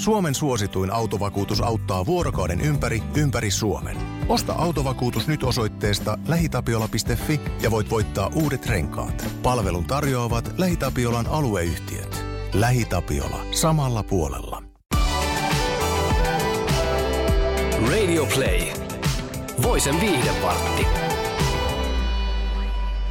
Suomen 0.00 0.34
suosituin 0.34 0.92
autovakuutus 0.92 1.60
auttaa 1.60 2.06
vuorokauden 2.06 2.60
ympäri, 2.60 3.02
ympäri 3.16 3.50
Suomen. 3.50 3.96
Osta 4.28 4.52
autovakuutus 4.52 5.28
nyt 5.28 5.42
osoitteesta 5.42 6.18
lähitapiola.fi 6.28 7.40
ja 7.62 7.70
voit 7.70 7.90
voittaa 7.90 8.30
uudet 8.34 8.66
renkaat. 8.66 9.26
Palvelun 9.42 9.84
tarjoavat 9.84 10.54
LähiTapiolan 10.58 11.26
alueyhtiöt. 11.26 12.24
LähiTapiola. 12.54 13.44
Samalla 13.50 14.02
puolella. 14.02 14.62
Radio 17.90 18.26
Play. 18.34 18.60
Voisen 19.62 20.00
viihdevartti. 20.00 20.86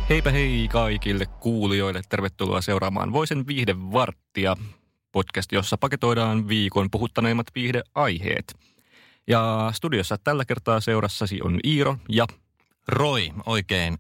Heipä 0.10 0.32
hei 0.32 0.68
kaikille 0.72 1.26
kuulijoille. 1.26 2.02
Tervetuloa 2.10 2.62
seuraamaan 2.62 3.14
Voisen 3.14 3.48
viihdevarttia. 3.48 4.58
Podcast, 5.12 5.52
jossa 5.52 5.78
paketoidaan 5.78 6.48
viikon 6.48 6.92
puhuttaneimmat 6.92 7.48
viihdeaiheet. 7.56 8.56
Ja 9.28 9.72
studiossa 9.74 10.18
tällä 10.24 10.46
kertaa 10.46 10.80
seurassasi 10.80 11.42
on 11.42 11.60
Iiro 11.66 11.98
ja 12.10 12.28
Roi, 12.88 13.32
oikein 13.46 13.98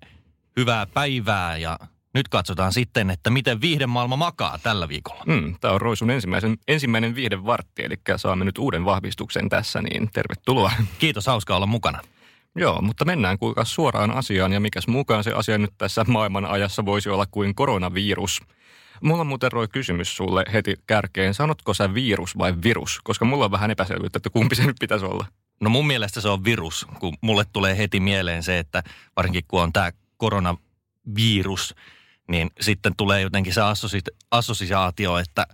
hyvää 0.58 0.86
päivää 0.86 1.58
ja 1.58 1.80
nyt 2.14 2.28
katsotaan 2.28 2.74
sitten, 2.74 3.10
että 3.10 3.30
miten 3.30 3.62
viihdemaailma 3.62 4.16
makaa 4.16 4.60
tällä 4.64 4.88
viikolla. 4.88 5.24
Mm, 5.28 5.56
tämä 5.62 5.74
on 5.74 5.82
Roisun 5.82 6.10
ensimmäisen, 6.10 6.58
ensimmäinen 6.68 7.16
viihdevartti, 7.16 7.84
eli 7.84 7.96
saamme 8.16 8.46
nyt 8.46 8.58
uuden 8.58 8.86
vahvistuksen 8.86 9.50
tässä, 9.50 9.82
niin 9.82 10.10
tervetuloa. 10.14 10.72
Kiitos, 11.00 11.28
hauska 11.28 11.56
olla 11.56 11.66
mukana. 11.66 12.02
Joo, 12.56 12.82
mutta 12.82 13.06
mennään 13.06 13.40
kuinka 13.40 13.66
suoraan 13.66 14.12
asiaan 14.12 14.54
ja 14.54 14.60
mikäs 14.60 14.88
mukaan 14.88 15.24
se 15.24 15.32
asia 15.32 15.58
nyt 15.58 15.74
tässä 15.78 16.06
maailman 16.08 16.46
ajassa 16.46 16.86
voisi 16.86 17.10
olla 17.10 17.26
kuin 17.32 17.56
koronavirus. 17.56 18.42
Mulla 19.02 19.22
on 19.22 19.28
muuten 19.28 19.52
Roi 19.52 19.68
kysymys 19.68 20.18
sulle 20.18 20.46
heti 20.54 20.76
kärkeen. 20.88 21.34
Sanotko 21.34 21.74
sä 21.74 21.94
virus 21.94 22.38
vai 22.38 22.54
virus? 22.64 23.00
Koska 23.04 23.26
mulla 23.26 23.46
on 23.46 23.52
vähän 23.52 23.72
epäselvyyttä, 23.72 24.18
että 24.18 24.30
kumpi 24.30 24.56
se 24.56 24.66
nyt 24.66 24.78
pitäisi 24.80 25.06
olla. 25.06 25.26
No 25.62 25.70
mun 25.70 25.88
mielestä 25.88 26.22
se 26.22 26.30
on 26.30 26.44
virus, 26.44 26.88
kun 27.00 27.18
mulle 27.22 27.46
tulee 27.54 27.78
heti 27.78 28.00
mieleen 28.00 28.44
se, 28.44 28.60
että 28.60 28.84
varsinkin 29.16 29.44
kun 29.48 29.62
on 29.62 29.74
tämä 29.74 29.92
koronavirus, 30.18 31.76
niin 32.28 32.52
sitten 32.62 32.96
tulee 32.96 33.22
jotenkin 33.22 33.54
se 33.54 33.62
assosi- 33.62 34.16
assosiaatio, 34.32 35.18
että 35.18 35.48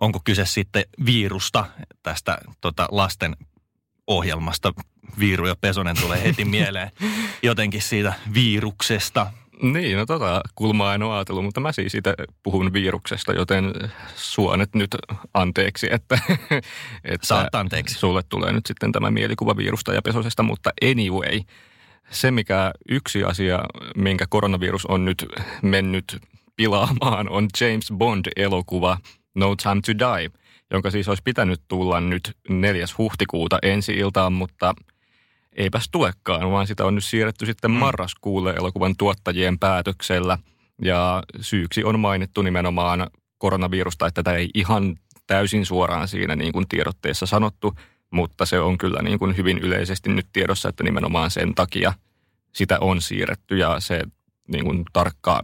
onko 0.00 0.20
kyse 0.24 0.46
sitten 0.46 0.84
virusta 1.06 1.66
tästä 2.02 2.38
tota, 2.60 2.88
lasten 2.90 3.36
ohjelmasta. 4.06 4.72
Viiru 5.18 5.46
ja 5.46 5.56
Pesonen 5.60 5.96
tulee 6.00 6.22
heti 6.22 6.44
mieleen 6.44 6.90
jotenkin 7.42 7.82
siitä 7.82 8.12
viruksesta. 8.34 9.32
Niin, 9.62 9.98
no 9.98 10.06
tota 10.06 10.40
kulmaa 10.54 10.94
en 10.94 11.02
ole 11.02 11.14
ajatellut, 11.14 11.44
mutta 11.44 11.60
mä 11.60 11.72
siis 11.72 11.94
itse 11.94 12.14
puhun 12.42 12.72
viruksesta, 12.72 13.32
joten 13.32 13.72
suonet 14.16 14.74
nyt 14.74 14.90
anteeksi, 15.34 15.88
että, 15.90 16.18
että 17.04 17.26
Saat 17.26 17.54
anteeksi. 17.54 17.94
sulle 17.94 18.22
tulee 18.28 18.52
nyt 18.52 18.66
sitten 18.66 18.92
tämä 18.92 19.10
mielikuva 19.10 19.56
virusta 19.56 19.94
ja 19.94 20.02
pesosesta, 20.02 20.42
mutta 20.42 20.70
anyway, 20.90 21.40
se 22.10 22.30
mikä 22.30 22.72
yksi 22.88 23.24
asia, 23.24 23.60
minkä 23.96 24.26
koronavirus 24.28 24.86
on 24.86 25.04
nyt 25.04 25.26
mennyt 25.62 26.18
pilaamaan, 26.56 27.28
on 27.28 27.48
James 27.60 27.92
Bond-elokuva 27.92 28.98
No 29.34 29.56
Time 29.56 29.80
to 29.86 29.92
Die, 29.98 30.30
jonka 30.70 30.90
siis 30.90 31.08
olisi 31.08 31.22
pitänyt 31.22 31.60
tulla 31.68 32.00
nyt 32.00 32.36
4. 32.48 32.86
huhtikuuta 32.98 33.58
ensi 33.62 33.92
iltaan, 33.92 34.32
mutta 34.32 34.74
eipäs 35.56 35.88
tulekaan, 35.92 36.50
vaan 36.50 36.66
sitä 36.66 36.84
on 36.84 36.94
nyt 36.94 37.04
siirretty 37.04 37.46
sitten 37.46 37.70
marraskuulle 37.70 38.54
elokuvan 38.54 38.94
tuottajien 38.98 39.58
päätöksellä. 39.58 40.38
Ja 40.82 41.22
syyksi 41.40 41.84
on 41.84 42.00
mainittu 42.00 42.42
nimenomaan 42.42 43.10
koronavirusta, 43.38 44.06
että 44.06 44.22
tätä 44.22 44.36
ei 44.36 44.50
ihan 44.54 44.96
täysin 45.26 45.66
suoraan 45.66 46.08
siinä 46.08 46.36
niin 46.36 46.52
kuin 46.52 46.68
tiedotteessa 46.68 47.26
sanottu, 47.26 47.74
mutta 48.10 48.46
se 48.46 48.60
on 48.60 48.78
kyllä 48.78 49.02
niin 49.02 49.18
kuin 49.18 49.36
hyvin 49.36 49.58
yleisesti 49.58 50.10
nyt 50.10 50.26
tiedossa, 50.32 50.68
että 50.68 50.84
nimenomaan 50.84 51.30
sen 51.30 51.54
takia 51.54 51.92
sitä 52.52 52.78
on 52.80 53.02
siirretty 53.02 53.56
ja 53.56 53.80
se 53.80 54.02
niin 54.48 54.64
kuin 54.64 54.84
tarkka 54.92 55.42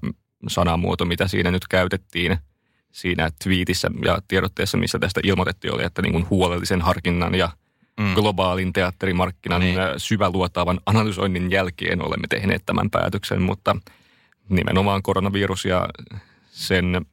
sanamuoto, 0.48 1.04
mitä 1.04 1.28
siinä 1.28 1.50
nyt 1.50 1.68
käytettiin 1.68 2.38
siinä 2.92 3.30
twiitissä 3.44 3.90
ja 4.04 4.18
tiedotteessa, 4.28 4.78
missä 4.78 4.98
tästä 4.98 5.20
ilmoitettiin, 5.24 5.74
oli, 5.74 5.84
että 5.84 6.02
niin 6.02 6.12
kuin 6.12 6.30
huolellisen 6.30 6.82
harkinnan 6.82 7.34
ja 7.34 7.50
mm. 8.00 8.14
globaalin 8.14 8.72
teatterimarkkinan 8.72 9.60
Niin. 9.60 9.74
niin. 9.74 9.88
syväluotaavan 9.96 10.80
analysoinnin 10.86 11.50
jälkeen 11.50 12.06
olemme 12.06 12.26
tehneet 12.28 12.62
tämän 12.66 12.90
päätöksen, 12.90 13.42
mutta 13.42 13.76
nimenomaan 14.48 15.02
koronavirus 15.02 15.64
ja 15.64 15.88
sen 16.50 17.06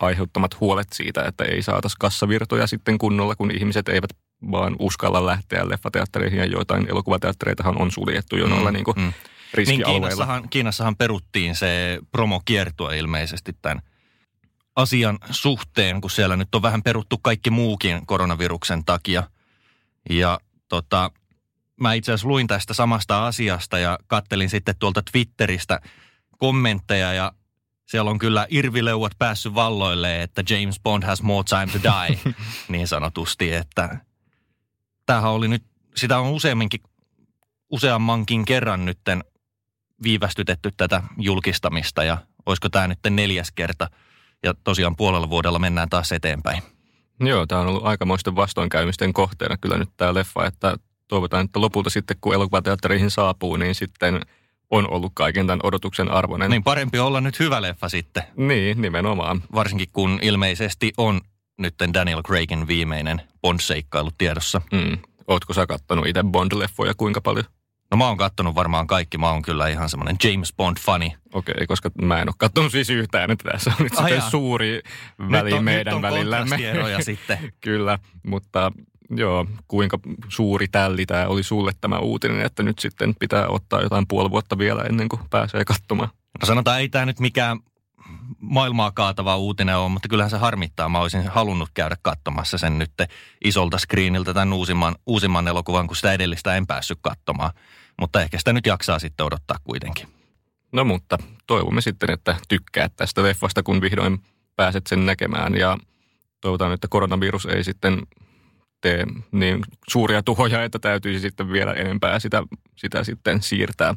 aiheuttamat 0.00 0.60
huolet 0.60 0.88
siitä, 0.92 1.24
että 1.24 1.44
ei 1.44 1.62
saataisi 1.62 1.96
kassavirtoja 2.00 2.66
sitten 2.66 2.98
kunnolla, 2.98 3.36
kun 3.36 3.50
ihmiset 3.50 3.88
eivät 3.88 4.10
vaan 4.50 4.76
uskalla 4.78 5.26
lähteä 5.26 5.68
leffateattereihin 5.68 6.38
ja 6.38 6.46
joitain 6.46 6.90
elokuvateattereitahan 6.90 7.82
on 7.82 7.90
suljettu 7.90 8.36
jo 8.36 8.46
noilla 8.46 8.70
mm, 8.70 8.74
niin 8.74 8.84
mm. 8.96 9.02
Niin 9.02 9.14
riskialueilla. 9.54 10.00
Kiinassahan, 10.00 10.48
Kiinassahan 10.48 10.96
peruttiin 10.96 11.54
se 11.54 11.98
promokiertue 12.12 12.98
ilmeisesti 12.98 13.56
tämän 13.62 13.82
asian 14.76 15.18
suhteen, 15.30 16.00
kun 16.00 16.10
siellä 16.10 16.36
nyt 16.36 16.54
on 16.54 16.62
vähän 16.62 16.82
peruttu 16.82 17.18
kaikki 17.18 17.50
muukin 17.50 18.06
koronaviruksen 18.06 18.84
takia. 18.84 19.22
Ja 20.10 20.40
tota, 20.68 21.10
mä 21.80 21.94
itse 21.94 22.12
asiassa 22.12 22.28
luin 22.28 22.46
tästä 22.46 22.74
samasta 22.74 23.26
asiasta 23.26 23.78
ja 23.78 23.98
kattelin 24.06 24.50
sitten 24.50 24.74
tuolta 24.78 25.02
Twitteristä 25.12 25.80
kommentteja 26.38 27.12
ja 27.12 27.32
siellä 27.86 28.10
on 28.10 28.18
kyllä 28.18 28.46
irvileuvat 28.50 29.12
päässyt 29.18 29.54
valloille, 29.54 30.22
että 30.22 30.42
James 30.50 30.80
Bond 30.80 31.04
has 31.04 31.22
more 31.22 31.44
time 31.44 31.66
to 31.66 31.78
die, 31.82 32.34
niin 32.68 32.88
sanotusti, 32.88 33.54
että 33.54 33.98
tämähän 35.06 35.30
oli 35.30 35.48
nyt, 35.48 35.64
sitä 35.96 36.18
on 36.18 36.30
useamminkin, 36.30 36.80
useammankin 37.70 38.44
kerran 38.44 38.84
nytten 38.84 39.24
viivästytetty 40.02 40.70
tätä 40.76 41.02
julkistamista 41.18 42.04
ja 42.04 42.18
olisiko 42.46 42.68
tämä 42.68 42.88
nyt 42.88 42.98
neljäs 43.10 43.52
kerta. 43.54 43.90
Ja 44.42 44.54
tosiaan 44.64 44.96
puolella 44.96 45.30
vuodella 45.30 45.58
mennään 45.58 45.88
taas 45.88 46.12
eteenpäin. 46.12 46.62
Joo, 47.20 47.46
tämä 47.46 47.60
on 47.60 47.66
ollut 47.66 47.86
aikamoisten 47.86 48.36
vastoinkäymisten 48.36 49.12
kohteena 49.12 49.56
kyllä 49.56 49.78
nyt 49.78 49.88
tämä 49.96 50.14
leffa, 50.14 50.46
että 50.46 50.76
toivotaan, 51.08 51.44
että 51.44 51.60
lopulta 51.60 51.90
sitten 51.90 52.16
kun 52.20 52.34
elokuvateattereihin 52.34 53.10
saapuu, 53.10 53.56
niin 53.56 53.74
sitten 53.74 54.20
on 54.70 54.90
ollut 54.90 55.12
kaiken 55.14 55.46
tämän 55.46 55.60
odotuksen 55.62 56.10
arvoinen. 56.10 56.50
Niin 56.50 56.62
parempi 56.64 56.98
olla 56.98 57.20
nyt 57.20 57.38
hyvä 57.38 57.62
leffa 57.62 57.88
sitten, 57.88 58.22
Niin, 58.36 58.82
nimenomaan. 58.82 59.42
varsinkin 59.54 59.88
kun 59.92 60.18
ilmeisesti 60.22 60.92
on 60.96 61.20
nyt 61.58 61.74
Daniel 61.94 62.22
Craigin 62.22 62.66
viimeinen 62.66 63.22
Bond-seikkailu 63.42 64.10
tiedossa. 64.18 64.60
Mm. 64.72 64.98
Ootko 65.28 65.52
sä 65.54 65.66
kattonut 65.66 66.06
itse 66.06 66.22
Bond-leffoja 66.22 66.94
kuinka 66.96 67.20
paljon? 67.20 67.44
No 67.90 67.96
mä 67.96 68.08
oon 68.08 68.16
kattonut 68.16 68.54
varmaan 68.54 68.86
kaikki, 68.86 69.18
mä 69.18 69.30
oon 69.30 69.42
kyllä 69.42 69.68
ihan 69.68 69.90
semmoinen 69.90 70.16
James 70.24 70.54
Bond-fani. 70.56 71.16
Okei, 71.32 71.66
koska 71.66 71.90
mä 72.02 72.22
en 72.22 72.28
ole 72.28 72.34
kattonut 72.38 72.72
siis 72.72 72.90
yhtään, 72.90 73.30
että 73.30 73.50
tässä 73.52 73.72
on 73.78 73.84
nyt 73.84 73.92
Ai 73.96 74.10
sitten 74.10 74.30
suuri 74.30 74.82
väli 75.30 75.50
nyt 75.50 75.58
on, 75.58 75.64
meidän 75.64 75.86
nyt 75.86 75.94
on 75.94 76.02
välillämme. 76.02 76.56
sitten. 77.00 77.52
Kyllä, 77.60 77.98
mutta 78.26 78.72
joo, 79.10 79.46
kuinka 79.68 79.98
suuri 80.28 80.68
tälli 80.68 81.06
tämä 81.06 81.26
oli 81.26 81.42
sulle 81.42 81.72
tämä 81.80 81.98
uutinen, 81.98 82.46
että 82.46 82.62
nyt 82.62 82.78
sitten 82.78 83.14
pitää 83.18 83.48
ottaa 83.48 83.82
jotain 83.82 84.06
puoli 84.08 84.30
vuotta 84.30 84.58
vielä 84.58 84.82
ennen 84.82 85.08
kuin 85.08 85.22
pääsee 85.30 85.64
katsomaan. 85.64 86.08
No 86.40 86.46
sanotaan, 86.46 86.80
ei 86.80 86.88
tämä 86.88 87.06
nyt 87.06 87.20
mikään 87.20 87.60
maailmaa 88.40 88.92
kaatava 88.92 89.36
uutinen 89.36 89.78
ole, 89.78 89.88
mutta 89.88 90.08
kyllähän 90.08 90.30
se 90.30 90.36
harmittaa. 90.36 90.88
Mä 90.88 91.00
olisin 91.00 91.28
halunnut 91.28 91.70
käydä 91.74 91.96
katsomassa 92.02 92.58
sen 92.58 92.78
nyt 92.78 92.92
isolta 93.44 93.78
screeniltä 93.78 94.34
tämän 94.34 94.52
uusimman, 94.52 94.96
uusimman 95.06 95.48
elokuvan, 95.48 95.86
kun 95.86 95.96
sitä 95.96 96.12
edellistä 96.12 96.56
en 96.56 96.66
päässyt 96.66 96.98
katsomaan. 97.02 97.50
Mutta 98.00 98.22
ehkä 98.22 98.38
sitä 98.38 98.52
nyt 98.52 98.66
jaksaa 98.66 98.98
sitten 98.98 99.26
odottaa 99.26 99.56
kuitenkin. 99.64 100.08
No 100.72 100.84
mutta 100.84 101.18
toivomme 101.46 101.80
sitten, 101.80 102.10
että 102.10 102.36
tykkäät 102.48 102.92
tästä 102.96 103.22
leffasta, 103.22 103.62
kun 103.62 103.80
vihdoin 103.80 104.18
pääset 104.56 104.86
sen 104.86 105.06
näkemään 105.06 105.54
ja 105.54 105.78
toivotaan, 106.40 106.72
että 106.72 106.88
koronavirus 106.88 107.46
ei 107.46 107.64
sitten 107.64 108.02
tee 108.80 109.06
niin 109.32 109.60
suuria 109.88 110.22
tuhoja, 110.22 110.64
että 110.64 110.78
täytyisi 110.78 111.20
sitten 111.20 111.52
vielä 111.52 111.72
enempää 111.72 112.18
sitä, 112.18 112.42
sitä 112.76 113.04
sitten 113.04 113.42
siirtää. 113.42 113.94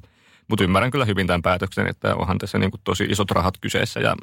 Mutta 0.47 0.63
ymmärrän 0.63 0.91
kyllä 0.91 1.05
hyvin 1.05 1.27
tämän 1.27 1.41
päätöksen, 1.41 1.87
että 1.87 2.15
onhan 2.15 2.37
tässä 2.37 2.57
niin 2.57 2.71
kuin 2.71 2.81
tosi 2.83 3.03
isot 3.03 3.31
rahat 3.31 3.57
kyseessä 3.61 3.99
ja 3.99 4.15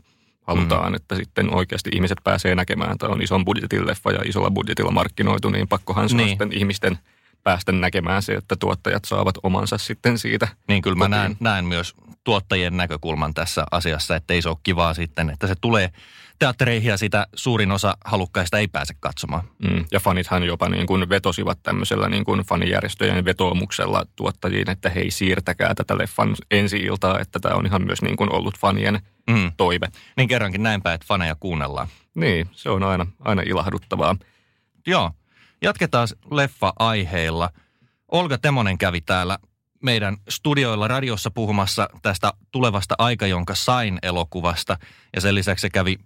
halutaan, 0.43 0.93
mm. 0.93 0.97
että 0.97 1.15
sitten 1.15 1.55
oikeasti 1.55 1.91
ihmiset 1.95 2.19
pääsee 2.25 2.55
näkemään. 2.55 2.99
Tämä 2.99 3.13
on 3.13 3.23
ison 3.23 3.45
budjetin 3.45 3.87
leffa 3.87 4.13
ja 4.13 4.21
isolla 4.25 4.51
budjetilla 4.51 4.91
markkinoitu, 4.91 5.51
niin 5.51 5.69
pakkohan 5.69 6.09
se 6.09 6.17
Niin. 6.17 6.29
sitten 6.29 6.53
ihmisten 6.53 6.99
päästä 7.43 7.73
näkemään 7.73 8.23
se, 8.23 8.33
että 8.33 8.57
tuottajat 8.57 9.05
saavat 9.05 9.35
omansa 9.43 9.79
sitten 9.79 10.19
siitä. 10.19 10.49
Niin 10.69 10.83
kyllä 10.83 10.97
mä 10.97 11.05
kotiin. 11.05 11.11
näen, 11.21 11.37
näen 11.41 11.65
myös 11.65 11.95
tuottajien 12.25 12.77
näkökulman 12.77 13.35
tässä 13.35 13.65
asiassa, 13.71 14.17
että 14.17 14.35
ei 14.35 14.43
se 14.43 14.49
ole 14.49 14.57
kivaa 14.63 14.95
sitten, 14.95 15.31
että 15.31 15.47
se 15.47 15.55
tulee 15.61 15.91
teattereihin 16.39 16.89
ja 16.89 16.97
sitä 16.97 17.27
suurin 17.35 17.73
osa 17.73 17.97
halukkaista 18.05 18.59
ei 18.59 18.69
pääse 18.69 18.95
katsomaan. 19.01 19.43
Mm. 19.63 19.85
Ja 19.93 20.01
fanithan 20.01 20.43
jopa 20.43 20.69
niin 20.69 20.87
kuin 20.87 21.09
vetosivat 21.09 21.59
tämmöisellä 21.63 22.09
niin 22.09 22.25
kuin 22.25 22.41
fanijärjestöjen 22.41 23.25
vetoomuksella 23.25 24.07
tuottajiin, 24.17 24.71
että 24.71 24.91
hei 24.91 25.11
siirtäkää 25.11 25.75
tätä 25.75 25.99
leffan 25.99 26.37
ensi-iltaa, 26.51 27.19
että 27.19 27.39
tämä 27.41 27.55
on 27.55 27.67
ihan 27.67 27.85
myös 27.85 28.03
niin 28.03 28.17
kuin 28.17 28.33
ollut 28.33 28.59
fanien 28.59 29.01
Mm. 29.31 29.53
toive. 29.57 29.89
Niin 30.17 30.29
kerrankin 30.29 30.63
näinpä, 30.63 30.93
että 30.93 31.07
faneja 31.07 31.35
kuunnellaan. 31.41 31.89
Niin, 32.15 32.49
se 32.53 32.71
on 32.71 32.83
aina, 32.83 33.07
aina 33.21 33.43
ilahduttavaa. 33.43 34.17
Joo. 34.87 35.11
Jatketaan 35.63 36.09
leffa-aiheilla. 36.31 37.51
Olga 38.09 38.39
Temonen 38.39 38.79
kävi 38.79 39.01
täällä 39.01 39.39
meidän 39.83 40.17
studioilla 40.29 40.89
radiossa 40.89 41.31
puhumassa 41.31 41.89
tästä 42.03 42.33
tulevasta 42.51 42.95
Aika, 42.99 43.27
jonka 43.27 43.55
sain 43.55 43.99
elokuvasta. 44.03 44.79
Ja 45.15 45.21
sen 45.21 45.35
lisäksi 45.35 45.63
se 45.63 45.71
kävi 45.71 45.97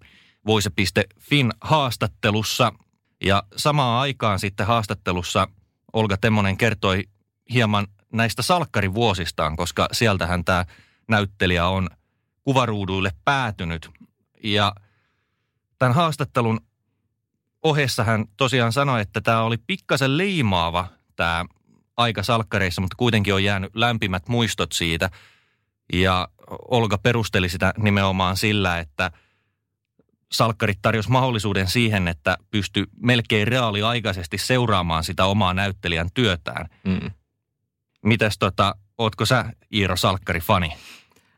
Voise.fin 0.47 1.53
haastattelussa. 1.61 2.73
Ja 3.25 3.43
samaan 3.57 4.01
aikaan 4.01 4.39
sitten 4.39 4.67
haastattelussa 4.67 5.49
Olga 5.93 6.17
Temmonen 6.17 6.57
kertoi 6.57 7.05
hieman 7.53 7.87
näistä 8.13 8.43
salkkarivuosistaan, 8.43 9.57
koska 9.57 9.89
sieltähän 9.93 10.45
tämä 10.45 10.65
näyttelijä 11.09 11.67
on 11.67 11.89
kuvaruuduille 12.45 13.13
päätynyt. 13.25 13.91
Ja 14.45 14.75
tämän 15.79 15.95
haastattelun 15.95 16.61
ohessa 17.65 18.05
hän 18.05 18.25
tosiaan 18.37 18.73
sanoi, 18.73 19.01
että 19.01 19.21
tämä 19.21 19.43
oli 19.43 19.57
pikkasen 19.57 20.17
liimaava 20.17 20.89
tämä 21.17 21.45
aika 21.97 22.23
salkkareissa, 22.23 22.81
mutta 22.81 22.97
kuitenkin 22.97 23.35
on 23.35 23.45
jäänyt 23.45 23.77
lämpimät 23.77 24.29
muistot 24.29 24.73
siitä. 24.73 25.11
Ja 25.93 26.29
Olga 26.71 26.99
perusteli 26.99 27.49
sitä 27.49 27.75
nimenomaan 27.79 28.37
sillä, 28.37 28.79
että 28.79 29.11
salkkarit 30.33 30.79
tarjosi 30.83 31.11
mahdollisuuden 31.11 31.69
siihen, 31.69 32.09
että 32.09 32.39
pystyi 32.51 32.85
melkein 32.97 33.49
reaaliaikaisesti 33.49 34.39
seuraamaan 34.39 35.05
sitä 35.05 35.25
omaa 35.25 35.55
näyttelijän 35.55 36.09
työtään. 36.15 36.69
Mm. 36.85 37.11
Mites 38.05 38.39
tota, 38.39 38.75
ootko 38.99 39.27
sä 39.27 39.45
Iiro 39.75 39.97
Salkkari-fani? 39.97 40.73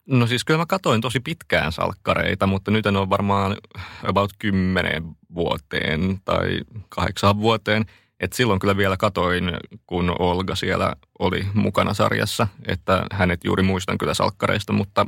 No 0.07 0.27
siis 0.27 0.45
kyllä 0.45 0.59
mä 0.59 0.67
katoin 0.67 1.01
tosi 1.01 1.21
pitkään 1.21 1.73
salkkareita, 1.73 2.47
mutta 2.47 2.71
nyt 2.71 2.87
en 2.87 2.97
ole 2.97 3.11
varmaan 3.11 3.57
about 4.03 4.31
kymmenen 4.39 5.05
vuoteen 5.35 6.21
tai 6.25 6.61
kahdeksan 6.89 7.39
vuoteen. 7.39 7.85
Et 8.21 8.33
silloin 8.33 8.59
kyllä 8.59 8.77
vielä 8.77 8.97
katoin, 8.97 9.53
kun 9.87 10.17
Olga 10.19 10.55
siellä 10.55 10.93
oli 11.19 11.47
mukana 11.55 11.95
sarjassa, 11.95 12.49
että 12.67 13.07
hänet 13.13 13.45
juuri 13.45 13.63
muistan 13.63 13.99
kyllä 13.99 14.15
salkkareista, 14.15 14.73
mutta 14.73 15.07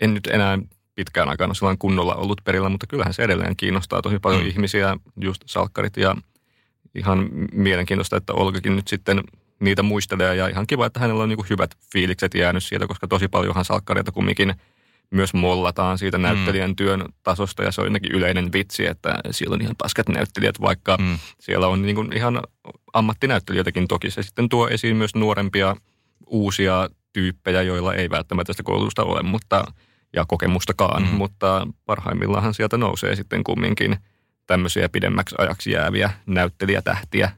en 0.00 0.14
nyt 0.14 0.26
enää 0.26 0.58
pitkään 0.94 1.28
aikaan 1.28 1.50
ole 1.62 1.76
kunnolla 1.78 2.14
ollut 2.14 2.40
perillä, 2.44 2.68
mutta 2.68 2.86
kyllähän 2.86 3.14
se 3.14 3.22
edelleen 3.22 3.56
kiinnostaa 3.56 4.02
tosi 4.02 4.18
paljon 4.18 4.42
mm. 4.42 4.48
ihmisiä, 4.48 4.96
just 5.20 5.42
salkkarit 5.46 5.96
ja 5.96 6.16
ihan 6.94 7.28
mielenkiintoista, 7.52 8.16
että 8.16 8.32
Olgakin 8.32 8.76
nyt 8.76 8.88
sitten 8.88 9.20
niitä 9.60 9.82
muistelee 9.82 10.36
ja 10.36 10.48
ihan 10.48 10.66
kiva, 10.66 10.86
että 10.86 11.00
hänellä 11.00 11.22
on 11.22 11.28
niin 11.28 11.38
hyvät 11.50 11.70
fiilikset 11.92 12.34
jäänyt 12.34 12.64
siitä, 12.64 12.86
koska 12.86 13.08
tosi 13.08 13.28
paljonhan 13.28 13.64
salkkareita 13.64 14.12
kumminkin 14.12 14.54
myös 15.10 15.34
mollataan 15.34 15.98
siitä 15.98 16.18
mm. 16.18 16.22
näyttelijän 16.22 16.76
työn 16.76 17.04
tasosta 17.22 17.62
ja 17.62 17.72
se 17.72 17.80
on 17.80 17.86
jotenkin 17.86 18.12
yleinen 18.12 18.52
vitsi, 18.52 18.86
että 18.86 19.18
siellä 19.30 19.54
on 19.54 19.62
ihan 19.62 19.76
paskat 19.78 20.08
näyttelijät, 20.08 20.60
vaikka 20.60 20.96
mm. 20.96 21.18
siellä 21.40 21.68
on 21.68 21.82
niin 21.82 21.94
kuin 21.94 22.16
ihan 22.16 22.42
ammattinäyttelijöitäkin 22.92 23.88
toki. 23.88 24.10
Se 24.10 24.22
sitten 24.22 24.48
tuo 24.48 24.68
esiin 24.68 24.96
myös 24.96 25.14
nuorempia 25.14 25.76
uusia 26.26 26.88
tyyppejä, 27.12 27.62
joilla 27.62 27.94
ei 27.94 28.10
välttämättä 28.10 28.52
sitä 28.52 28.62
koulutusta 28.62 29.04
ole 29.04 29.22
mutta, 29.22 29.64
ja 30.12 30.24
kokemustakaan, 30.28 31.02
mm. 31.02 31.08
mutta 31.08 31.66
parhaimmillaan 31.84 32.54
sieltä 32.54 32.76
nousee 32.76 33.16
sitten 33.16 33.44
kumminkin 33.44 33.96
tämmöisiä 34.46 34.88
pidemmäksi 34.88 35.34
ajaksi 35.38 35.70
jääviä 35.70 36.10
näyttelijätähtiä, 36.26 37.30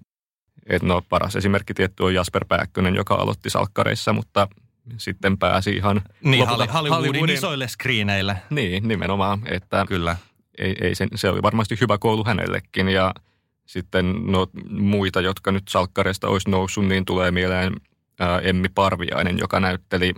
et 0.71 0.83
no 0.83 1.03
paras 1.09 1.37
esimerkki 1.37 1.75
tietty 1.75 2.03
on 2.03 2.15
Jasper 2.15 2.45
Pääkkönen, 2.45 2.95
joka 2.95 3.15
aloitti 3.15 3.51
salkkareissa, 3.51 4.13
mutta 4.13 4.49
sitten 4.97 5.39
pääsi 5.39 5.71
ihan... 5.71 6.03
Niin, 6.23 6.49
Hollywoodin, 6.49 6.93
Hollywoodin 6.93 7.31
isoille 7.31 7.69
screeneille. 7.69 8.37
Niin, 8.51 8.89
nimenomaan. 8.89 9.43
Että 9.47 9.85
Kyllä. 9.89 10.17
Ei, 10.59 10.77
ei 10.81 10.95
sen, 10.95 11.09
se 11.15 11.29
oli 11.29 11.43
varmasti 11.43 11.79
hyvä 11.81 11.99
koulu 11.99 12.25
hänellekin 12.25 12.89
ja 12.89 13.15
sitten 13.67 14.15
no, 14.27 14.47
muita, 14.71 15.21
jotka 15.21 15.53
nyt 15.53 15.69
salkkareista 15.69 16.29
olisi 16.29 16.51
noussut, 16.51 16.87
niin 16.87 17.05
tulee 17.05 17.31
mieleen 17.31 17.73
ää, 18.21 18.39
Emmi 18.39 18.69
Parviainen, 18.69 19.39
joka 19.39 19.61
näytteli 19.61 20.15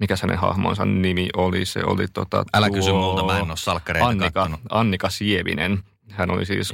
mikä 0.00 0.14
hänen 0.22 0.38
hahmonsa 0.38 0.84
nimi 0.84 1.28
oli, 1.36 1.64
se 1.64 1.80
oli 1.84 2.06
tota, 2.08 2.44
Älä 2.54 2.70
kysy 2.70 2.92
multa, 2.92 3.24
mä 3.24 3.38
en 3.38 3.50
ole 3.50 3.56
salkkareita 3.56 4.08
Annika, 4.08 4.50
Annika 4.70 5.10
Sievinen, 5.10 5.82
hän 6.10 6.30
oli 6.30 6.46
siis 6.46 6.70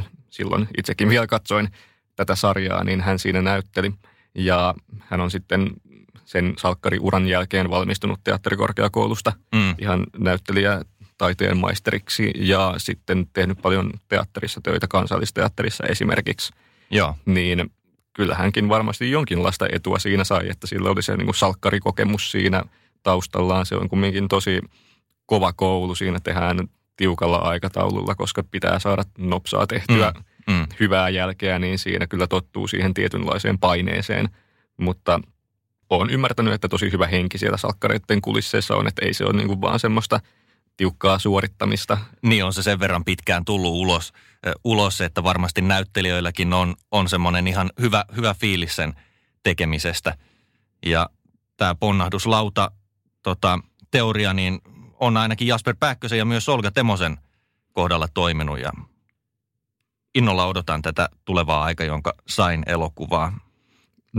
2004-2007, 0.00 0.02
silloin 0.30 0.68
itsekin 0.78 1.08
vielä 1.08 1.26
katsoin 1.26 1.68
tätä 2.16 2.34
sarjaa, 2.34 2.84
niin 2.84 3.00
hän 3.00 3.18
siinä 3.18 3.42
näytteli. 3.42 3.92
Ja 4.34 4.74
hän 4.98 5.20
on 5.20 5.30
sitten 5.30 5.70
sen 6.24 6.54
salkkariuran 6.58 7.28
jälkeen 7.28 7.70
valmistunut 7.70 8.20
teatterikorkeakoulusta 8.24 9.32
mm. 9.54 9.74
ihan 9.78 10.06
näyttelijä 10.18 10.82
taiteen 11.18 11.56
maisteriksi 11.56 12.30
ja 12.36 12.74
sitten 12.76 13.26
tehnyt 13.32 13.58
paljon 13.62 13.92
teatterissa 14.08 14.60
töitä, 14.60 14.88
kansallisteatterissa 14.88 15.84
esimerkiksi. 15.84 16.52
Joo. 16.90 17.16
Niin 17.26 17.70
kyllä 18.12 18.34
hänkin 18.34 18.68
varmasti 18.68 19.10
jonkinlaista 19.10 19.66
etua 19.72 19.98
siinä 19.98 20.24
sai, 20.24 20.48
että 20.50 20.66
sillä 20.66 20.90
oli 20.90 21.02
se 21.02 21.16
niin 21.16 21.26
kuin 21.26 21.34
salkkarikokemus 21.34 22.30
siinä 22.30 22.62
taustallaan. 23.02 23.66
Se 23.66 23.76
on 23.76 23.88
kumminkin 23.88 24.28
tosi 24.28 24.60
kova 25.26 25.52
koulu. 25.52 25.94
Siinä 25.94 26.20
tehdään 26.20 26.68
tiukalla 26.96 27.36
aikataululla, 27.36 28.14
koska 28.14 28.42
pitää 28.50 28.78
saada 28.78 29.02
nopsaa 29.18 29.66
tehtyä 29.66 30.12
mm. 30.46 30.54
Mm. 30.54 30.66
hyvää 30.80 31.08
jälkeä, 31.08 31.58
niin 31.58 31.78
siinä 31.78 32.06
kyllä 32.06 32.26
tottuu 32.26 32.68
siihen 32.68 32.94
tietynlaiseen 32.94 33.58
paineeseen. 33.58 34.28
Mutta 34.76 35.20
olen 35.90 36.10
ymmärtänyt, 36.10 36.54
että 36.54 36.68
tosi 36.68 36.92
hyvä 36.92 37.06
henki 37.06 37.38
siellä 37.38 37.56
salkkareiden 37.56 38.20
kulisseissa 38.20 38.76
on, 38.76 38.86
että 38.86 39.06
ei 39.06 39.14
se 39.14 39.24
ole 39.24 39.32
niin 39.32 39.48
kuin 39.48 39.60
vaan 39.60 39.80
semmoista 39.80 40.20
tiukkaa 40.76 41.18
suorittamista. 41.18 41.98
Niin 42.22 42.44
on 42.44 42.52
se 42.52 42.62
sen 42.62 42.80
verran 42.80 43.04
pitkään 43.04 43.44
tullut 43.44 43.72
ulos, 43.72 44.12
äh, 44.46 44.52
ulos 44.64 45.00
että 45.00 45.22
varmasti 45.24 45.60
näyttelijöilläkin 45.60 46.52
on, 46.52 46.74
on 46.90 47.08
semmoinen 47.08 47.48
ihan 47.48 47.70
hyvä, 47.80 48.04
hyvä 48.16 48.34
fiilis 48.34 48.76
sen 48.76 48.94
tekemisestä. 49.42 50.16
Ja 50.86 51.10
tämä 51.56 51.74
ponnahduslauta 51.74 52.70
tota, 53.22 53.58
teoria, 53.90 54.32
niin 54.32 54.60
on 55.02 55.16
ainakin 55.16 55.48
Jasper 55.48 55.76
Pääkkösen 55.80 56.18
ja 56.18 56.24
myös 56.24 56.48
Olga 56.48 56.70
Temosen 56.70 57.18
kohdalla 57.72 58.08
toiminut 58.14 58.60
ja 58.60 58.72
innolla 60.14 60.46
odotan 60.46 60.82
tätä 60.82 61.08
tulevaa 61.24 61.64
aika, 61.64 61.84
jonka 61.84 62.14
sain 62.28 62.62
elokuvaa. 62.66 63.38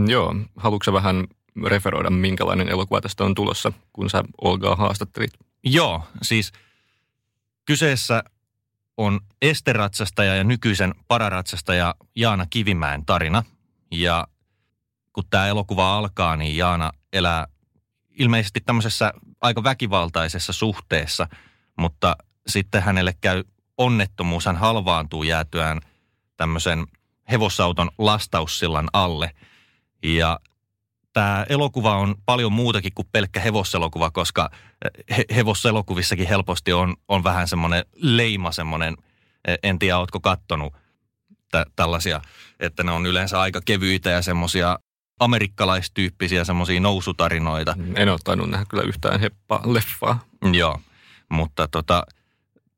Joo, 0.06 0.34
haluatko 0.56 0.92
vähän 0.92 1.26
referoida, 1.66 2.10
minkälainen 2.10 2.68
elokuva 2.68 3.00
tästä 3.00 3.24
on 3.24 3.34
tulossa, 3.34 3.72
kun 3.92 4.10
sä 4.10 4.24
Olgaa 4.40 4.76
haastattelit? 4.76 5.30
Joo, 5.64 6.02
siis 6.22 6.52
kyseessä 7.64 8.24
on 8.96 9.20
esteratsastaja 9.42 10.36
ja 10.36 10.44
nykyisen 10.44 10.94
pararatsastaja 11.08 11.94
Jaana 12.16 12.46
Kivimäen 12.50 13.06
tarina. 13.06 13.42
Ja 13.90 14.26
kun 15.12 15.24
tämä 15.30 15.46
elokuva 15.46 15.96
alkaa, 15.98 16.36
niin 16.36 16.56
Jaana 16.56 16.92
elää 17.12 17.46
ilmeisesti 18.18 18.60
tämmöisessä 18.60 19.12
aika 19.40 19.64
väkivaltaisessa 19.64 20.52
suhteessa, 20.52 21.28
mutta 21.78 22.16
sitten 22.46 22.82
hänelle 22.82 23.14
käy 23.20 23.44
onnettomuus, 23.78 24.46
hän 24.46 24.56
halvaantuu 24.56 25.22
jäätyään 25.22 25.80
tämmöisen 26.36 26.86
hevosauton 27.30 27.90
lastaussillan 27.98 28.88
alle. 28.92 29.30
Ja 30.02 30.40
tämä 31.12 31.46
elokuva 31.48 31.96
on 31.96 32.14
paljon 32.26 32.52
muutakin 32.52 32.92
kuin 32.94 33.08
pelkkä 33.12 33.40
hevoselokuva, 33.40 34.10
koska 34.10 34.50
he- 35.16 35.24
hevoselokuvissakin 35.34 36.28
helposti 36.28 36.72
on, 36.72 36.96
on 37.08 37.24
vähän 37.24 37.48
semmoinen 37.48 37.84
leima, 37.94 38.52
semmoinen, 38.52 38.96
en 39.62 39.78
tiedä, 39.78 39.98
ootko 39.98 40.20
kattonut 40.20 40.74
tä- 41.50 41.66
tällaisia, 41.76 42.20
että 42.60 42.82
ne 42.82 42.92
on 42.92 43.06
yleensä 43.06 43.40
aika 43.40 43.60
kevyitä 43.64 44.10
ja 44.10 44.22
semmoisia 44.22 44.78
amerikkalaistyyppisiä 45.20 46.44
semmoisia 46.44 46.80
nousutarinoita. 46.80 47.76
En 47.94 48.08
ole 48.08 48.18
tainnut 48.24 48.50
nähdä 48.50 48.64
kyllä 48.68 48.82
yhtään 48.82 49.20
heppaa 49.20 49.62
leffaa. 49.64 50.24
Joo, 50.52 50.80
mutta 51.28 51.68
tota, 51.68 52.06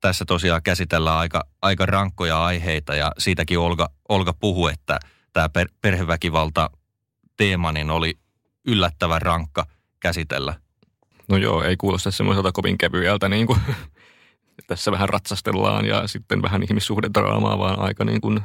tässä 0.00 0.24
tosiaan 0.24 0.62
käsitellään 0.62 1.18
aika, 1.18 1.44
aika 1.62 1.86
rankkoja 1.86 2.44
aiheita 2.44 2.94
ja 2.94 3.12
siitäkin 3.18 3.58
Olga, 3.58 3.88
Olga 4.08 4.32
puhui, 4.32 4.72
että 4.72 4.98
tämä 5.32 5.48
per, 5.48 5.68
perheväkivalta 5.82 6.70
teema 7.36 7.72
niin 7.72 7.90
oli 7.90 8.18
yllättävän 8.66 9.22
rankka 9.22 9.66
käsitellä. 10.00 10.54
No 11.28 11.36
joo, 11.36 11.62
ei 11.62 11.76
kuulosta 11.76 12.10
semmoiselta 12.10 12.52
kovin 12.52 12.78
kevyeltä, 12.78 13.28
niin 13.28 13.46
kuin 13.46 13.60
tässä 14.66 14.92
vähän 14.92 15.08
ratsastellaan 15.08 15.84
ja 15.84 16.06
sitten 16.06 16.42
vähän 16.42 16.62
ihmissuhdedraamaa, 16.62 17.58
vaan 17.58 17.78
aika 17.78 18.04
niin 18.04 18.20
kuin 18.20 18.40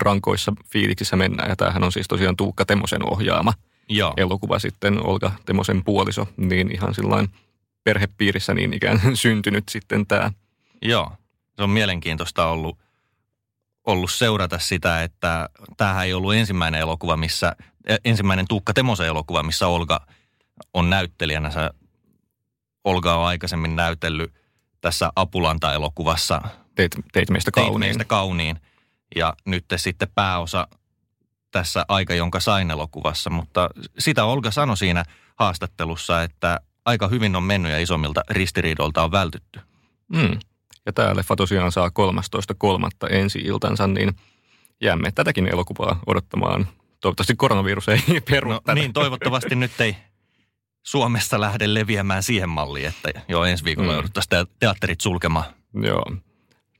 rankoissa 0.00 0.52
fiiliksissä 0.72 1.16
mennään. 1.16 1.48
Ja 1.48 1.56
tämähän 1.56 1.84
on 1.84 1.92
siis 1.92 2.08
tosiaan 2.08 2.36
Tuukka 2.36 2.64
Temosen 2.64 3.12
ohjaama 3.12 3.52
Joo. 3.88 4.14
elokuva 4.16 4.58
sitten, 4.58 5.06
Olga 5.06 5.32
Temosen 5.44 5.84
puoliso, 5.84 6.28
niin 6.36 6.74
ihan 6.74 6.94
sillain 6.94 7.28
perhepiirissä 7.84 8.54
niin 8.54 8.72
ikään 8.72 9.00
syntynyt 9.14 9.64
sitten 9.68 10.06
tämä. 10.06 10.32
Joo, 10.82 11.12
se 11.56 11.62
on 11.62 11.70
mielenkiintoista 11.70 12.46
ollut, 12.46 12.78
ollut 13.86 14.10
seurata 14.10 14.58
sitä, 14.58 15.02
että 15.02 15.48
tämähän 15.76 16.06
ei 16.06 16.14
ollut 16.14 16.34
ensimmäinen 16.34 16.80
elokuva, 16.80 17.16
missä, 17.16 17.56
e, 17.86 17.96
ensimmäinen 18.04 18.48
Tuukka 18.48 18.72
Temosen 18.72 19.06
elokuva, 19.06 19.42
missä 19.42 19.66
Olga 19.66 20.06
on 20.74 20.90
näyttelijänä. 20.90 21.50
Sä, 21.50 21.70
Olga 22.84 23.14
on 23.14 23.26
aikaisemmin 23.26 23.76
näytellyt 23.76 24.32
tässä 24.80 25.12
Apulanta-elokuvassa. 25.16 26.42
Teit, 26.74 26.92
teit 27.12 27.30
meistä 27.30 27.50
kauniin. 27.50 27.72
Teit 27.72 27.80
meistä 27.80 28.04
kauniin 28.04 28.60
ja 29.16 29.34
nyt 29.44 29.64
sitten 29.76 30.08
pääosa 30.14 30.68
tässä 31.50 31.84
Aika, 31.88 32.14
jonka 32.14 32.40
sain 32.40 32.70
elokuvassa. 32.70 33.30
Mutta 33.30 33.70
sitä 33.98 34.24
Olga 34.24 34.50
sanoi 34.50 34.76
siinä 34.76 35.04
haastattelussa, 35.36 36.22
että 36.22 36.60
aika 36.84 37.08
hyvin 37.08 37.36
on 37.36 37.42
mennyt 37.42 37.72
ja 37.72 37.78
isommilta 37.78 38.20
ristiriidolta 38.30 39.04
on 39.04 39.12
vältytty. 39.12 39.60
Mm. 40.08 40.38
Ja 40.86 40.92
tämä 40.92 41.16
leffa 41.16 41.36
tosiaan 41.36 41.72
saa 41.72 41.88
13.3. 41.88 43.14
ensi 43.14 43.38
iltansa, 43.38 43.86
niin 43.86 44.16
jäämme 44.80 45.12
tätäkin 45.14 45.46
elokuvaa 45.46 46.00
odottamaan. 46.06 46.68
Toivottavasti 47.00 47.34
koronavirus 47.36 47.88
ei 47.88 48.00
peru 48.30 48.50
no, 48.50 48.60
Niin, 48.74 48.92
toivottavasti 48.92 49.54
nyt 49.64 49.80
ei 49.80 49.96
Suomessa 50.86 51.40
lähde 51.40 51.74
leviämään 51.74 52.22
siihen 52.22 52.48
malliin, 52.48 52.86
että 52.86 53.10
jo 53.28 53.44
ensi 53.44 53.64
viikolla 53.64 53.88
mm. 53.88 53.94
jouduttaisiin 53.94 54.46
teatterit 54.58 55.00
sulkemaan. 55.00 55.44
Joo. 55.82 56.04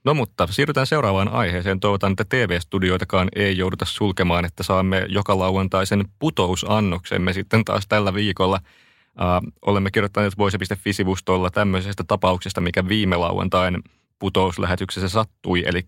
No 0.07 0.13
mutta 0.13 0.47
siirrytään 0.47 0.87
seuraavaan 0.87 1.27
aiheeseen. 1.27 1.79
Toivotan, 1.79 2.11
että 2.11 2.25
TV-studioitakaan 2.29 3.29
ei 3.35 3.57
jouduta 3.57 3.85
sulkemaan, 3.85 4.45
että 4.45 4.63
saamme 4.63 5.05
joka 5.09 5.39
lauantaisen 5.39 6.05
putousannoksemme 6.19 7.33
sitten 7.33 7.65
taas 7.65 7.87
tällä 7.87 8.13
viikolla. 8.13 8.59
Uh, 9.05 9.51
olemme 9.61 9.91
kirjoittaneet 9.91 10.37
voise.fi-sivustolla 10.37 11.49
tämmöisestä 11.49 12.03
tapauksesta, 12.07 12.61
mikä 12.61 12.87
viime 12.87 13.15
lauantain 13.15 13.83
putouslähetyksessä 14.19 15.09
sattui. 15.09 15.63
Eli 15.65 15.85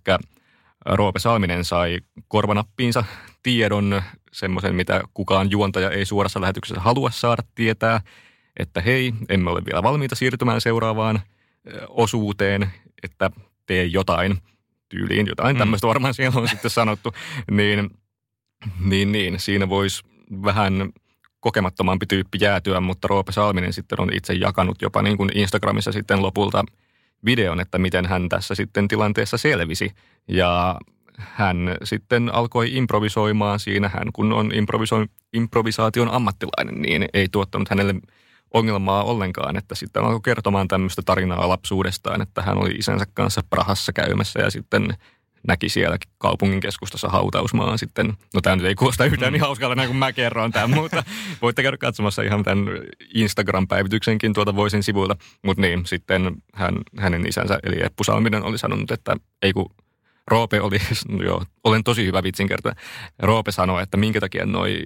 Roope 0.85 1.19
Saaminen 1.19 1.65
sai 1.65 1.99
korvanappiinsa 2.27 3.03
tiedon, 3.43 4.01
semmoisen 4.31 4.75
mitä 4.75 5.01
kukaan 5.13 5.51
juontaja 5.51 5.89
ei 5.89 6.05
suorassa 6.05 6.41
lähetyksessä 6.41 6.81
halua 6.81 7.11
saada 7.11 7.43
tietää, 7.55 8.01
että 8.59 8.81
hei, 8.81 9.13
emme 9.29 9.49
ole 9.49 9.65
vielä 9.65 9.83
valmiita 9.83 10.15
siirtymään 10.15 10.61
seuraavaan 10.61 11.19
osuuteen, 11.89 12.71
että 13.03 13.31
tee 13.69 13.85
jotain 13.85 14.37
tyyliin, 14.89 15.27
jotain 15.27 15.55
mm. 15.55 15.59
tämmöistä 15.59 15.87
varmaan 15.87 16.13
siellä 16.13 16.39
on 16.39 16.47
sitten 16.47 16.71
sanottu, 16.71 17.13
niin, 17.51 17.89
niin, 18.79 19.11
niin 19.11 19.39
siinä 19.39 19.69
voisi 19.69 20.03
vähän 20.43 20.89
kokemattomampi 21.39 22.05
tyyppi 22.05 22.37
jäätyä, 22.41 22.79
mutta 22.79 23.07
Roope 23.07 23.31
Salminen 23.31 23.73
sitten 23.73 24.01
on 24.01 24.13
itse 24.13 24.33
jakanut 24.33 24.81
jopa 24.81 25.01
niin 25.01 25.17
kuin 25.17 25.37
Instagramissa 25.37 25.91
sitten 25.91 26.21
lopulta 26.21 26.65
videon, 27.25 27.59
että 27.59 27.77
miten 27.77 28.05
hän 28.05 28.29
tässä 28.29 28.55
sitten 28.55 28.87
tilanteessa 28.87 29.37
selvisi. 29.37 29.91
Ja 30.27 30.75
hän 31.17 31.77
sitten 31.83 32.33
alkoi 32.33 32.75
improvisoimaan 32.75 33.59
siinä. 33.59 33.89
Hän 33.89 34.07
kun 34.13 34.33
on 34.33 34.51
improviso- 34.51 35.09
improvisaation 35.33 36.11
ammattilainen, 36.11 36.81
niin 36.81 37.05
ei 37.13 37.27
tuottanut 37.31 37.69
hänelle 37.69 37.95
ongelmaa 38.53 39.03
ollenkaan, 39.03 39.57
että 39.57 39.75
sitten 39.75 40.03
alkoi 40.03 40.21
kertomaan 40.21 40.67
tämmöistä 40.67 41.01
tarinaa 41.05 41.49
lapsuudestaan, 41.49 42.21
että 42.21 42.41
hän 42.41 42.57
oli 42.57 42.71
isänsä 42.71 43.05
kanssa 43.13 43.41
Prahassa 43.49 43.93
käymässä 43.93 44.39
ja 44.39 44.51
sitten 44.51 44.97
näki 45.47 45.69
siellä 45.69 45.97
kaupungin 46.17 46.59
keskustassa 46.59 47.09
hautausmaan 47.09 47.77
sitten. 47.77 48.13
No 48.33 48.41
tämä 48.41 48.55
nyt 48.55 48.65
ei 48.65 48.75
kuulosta 48.75 49.05
yhtään 49.05 49.33
niin 49.33 49.41
hauskalta 49.41 49.75
näin 49.75 49.89
kuin 49.89 49.97
mä 49.97 50.13
kerron 50.13 50.51
tämän, 50.51 50.69
mutta 50.69 51.03
voitte 51.41 51.61
käydä 51.61 51.77
katsomassa 51.77 52.21
ihan 52.21 52.43
tämän 52.43 52.65
Instagram-päivityksenkin 53.13 54.33
tuolta 54.33 54.55
Voisin 54.55 54.83
sivuilta. 54.83 55.15
Mutta 55.45 55.61
niin, 55.61 55.85
sitten 55.85 56.35
hän, 56.53 56.75
hänen 56.97 57.27
isänsä 57.27 57.59
eli 57.63 57.75
Eppu 57.83 58.03
Salminen 58.03 58.43
oli 58.43 58.57
sanonut, 58.57 58.91
että 58.91 59.17
ei 59.41 59.53
kun 59.53 59.69
Roope 60.27 60.61
oli, 60.61 60.77
no 61.09 61.23
joo, 61.29 61.43
olen 61.63 61.83
tosi 61.83 62.05
hyvä 62.05 62.23
vitsinkertoja. 62.23 62.75
Roope 63.19 63.51
sanoi, 63.51 63.83
että 63.83 63.97
minkä 63.97 64.19
takia 64.19 64.45
noi, 64.45 64.85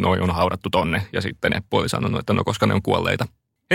noi 0.00 0.20
on 0.20 0.30
haudattu 0.30 0.70
tonne. 0.70 1.02
Ja 1.12 1.20
sitten 1.20 1.56
Eppu 1.56 1.76
oli 1.76 1.88
sanonut, 1.88 2.20
että 2.20 2.32
no 2.32 2.44
koska 2.44 2.66
ne 2.66 2.74
on 2.74 2.82
kuolleita. 2.82 3.26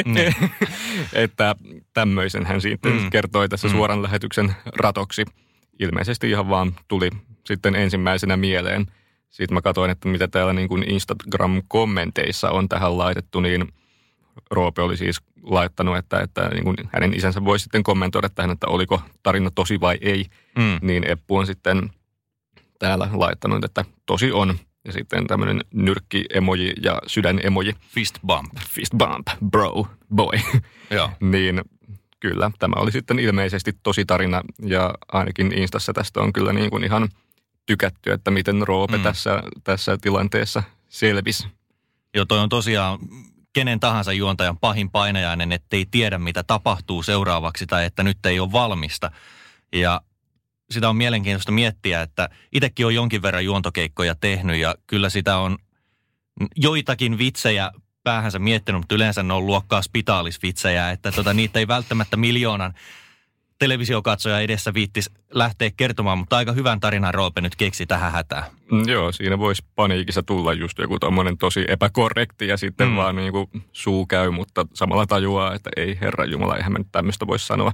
Niin. 0.06 0.36
että 1.14 1.56
tämmöisen 1.94 2.46
hän 2.46 2.62
sitten 2.62 3.02
mm. 3.02 3.10
kertoi 3.10 3.50
tässä 3.50 3.68
mm. 3.68 3.72
suoran 3.72 4.04
lähetyksen 4.04 4.56
ratoksi. 4.78 5.26
Ilmeisesti 5.80 6.30
ihan 6.30 6.50
vaan 6.50 6.76
tuli 6.88 7.10
sitten 7.46 7.76
ensimmäisenä 7.76 8.38
mieleen. 8.38 8.86
Sitten 9.30 9.54
mä 9.54 9.62
katsoin, 9.62 9.92
että 9.92 10.08
mitä 10.08 10.28
täällä 10.28 10.54
niin 10.54 10.68
kuin 10.68 10.84
Instagram-kommenteissa 10.90 12.50
on 12.50 12.70
tähän 12.70 12.98
laitettu, 12.98 13.40
niin 13.40 13.74
Roope 14.52 14.82
oli 14.82 14.98
siis 14.98 15.22
laittanut, 15.44 15.98
että, 15.98 16.20
että 16.20 16.50
niin 16.50 16.64
kuin 16.64 16.76
hänen 16.94 17.14
isänsä 17.14 17.46
voi 17.46 17.60
sitten 17.60 17.84
kommentoida 17.84 18.30
tähän, 18.30 18.52
että 18.52 18.68
oliko 18.68 19.02
tarina 19.24 19.52
tosi 19.56 19.82
vai 19.82 19.98
ei. 20.02 20.26
Mm. 20.58 20.80
Niin 20.82 21.12
Eppu 21.12 21.38
on 21.38 21.46
sitten 21.46 21.90
täällä 22.80 23.10
laittanut, 23.14 23.64
että 23.64 23.86
tosi 24.06 24.32
on. 24.32 24.58
Ja 24.86 24.94
sitten 24.94 25.28
tämmöinen 25.28 25.62
nyrkki-emoji 25.74 26.74
ja 26.84 27.02
sydän-emoji. 27.08 27.76
Fist 27.80 28.20
bump. 28.28 28.54
Fist 28.70 28.94
bump, 28.98 29.28
bro, 29.50 29.88
boy. 30.16 30.40
Joo. 30.90 31.10
niin 31.32 31.62
kyllä, 32.20 32.52
tämä 32.60 32.82
oli 32.82 32.92
sitten 32.92 33.20
ilmeisesti 33.20 33.72
tosi 33.84 34.06
tarina 34.06 34.42
ja 34.62 34.94
ainakin 35.12 35.58
Instassa 35.58 35.94
tästä 35.94 36.22
on 36.22 36.34
kyllä 36.34 36.54
niin 36.54 36.70
kuin 36.70 36.84
ihan 36.84 37.10
tykätty, 37.66 38.12
että 38.12 38.32
miten 38.32 38.68
Roope 38.68 38.98
mm. 38.98 39.04
tässä, 39.04 39.44
tässä 39.64 39.98
tilanteessa 40.02 40.64
selvisi. 40.90 41.48
Joo, 42.14 42.26
toi 42.26 42.40
on 42.40 42.50
tosiaan 42.50 43.00
kenen 43.54 43.80
tahansa 43.80 44.14
juontajan 44.14 44.58
pahin 44.58 44.92
painajainen, 44.92 45.52
ettei 45.52 45.86
tiedä 45.92 46.18
mitä 46.18 46.44
tapahtuu 46.44 47.04
seuraavaksi 47.04 47.68
tai 47.68 47.86
että 47.86 48.04
nyt 48.04 48.26
ei 48.26 48.40
ole 48.40 48.52
valmista. 48.52 49.12
Ja 49.74 50.02
sitä 50.72 50.90
on 50.90 50.96
mielenkiintoista 50.96 51.52
miettiä, 51.52 52.02
että 52.02 52.30
itsekin 52.52 52.86
on 52.86 52.96
jonkin 52.96 53.22
verran 53.22 53.46
juontokeikkoja 53.46 54.16
tehnyt 54.16 54.58
ja 54.58 54.76
kyllä 54.88 55.10
sitä 55.10 55.38
on 55.38 55.58
joitakin 56.56 57.18
vitsejä 57.18 57.72
päähänsä 58.04 58.40
miettinyt, 58.40 58.82
mutta 58.82 58.96
yleensä 58.96 59.24
ne 59.24 59.34
on 59.34 59.46
luokkaa 59.46 59.82
spitaalisvitsejä, 59.82 60.92
että 60.92 61.12
tota, 61.12 61.34
niitä 61.34 61.60
ei 61.60 61.68
välttämättä 61.68 62.18
miljoonan 62.18 62.74
televisiokatsoja 63.60 64.40
edessä 64.40 64.74
viittis 64.74 65.10
lähteä 65.34 65.72
kertomaan, 65.78 66.18
mutta 66.18 66.38
aika 66.38 66.52
hyvän 66.52 66.80
tarinan 66.80 67.14
Roope 67.14 67.42
nyt 67.42 67.56
keksi 67.56 67.86
tähän 67.86 68.12
hätään. 68.12 68.44
Mm, 68.72 68.88
joo, 68.88 69.12
siinä 69.12 69.40
voisi 69.40 69.64
paniikissa 69.76 70.24
tulla 70.24 70.54
just 70.54 70.78
joku 70.78 71.00
tommonen 71.00 71.38
tosi 71.38 71.66
epäkorrekti 71.68 72.48
ja 72.48 72.58
sitten 72.58 72.88
mm. 72.88 72.96
vaan 72.96 73.16
niin 73.16 73.32
kuin 73.32 73.50
suu 73.72 74.06
käy, 74.06 74.30
mutta 74.30 74.66
samalla 74.74 75.06
tajuaa, 75.06 75.54
että 75.54 75.70
ei 75.78 75.98
herra 76.02 76.26
Jumala, 76.26 76.58
eihän 76.58 76.72
mä 76.72 76.78
nyt 76.78 76.88
tämmöistä 76.92 77.28
voisi 77.28 77.48
sanoa. 77.48 77.72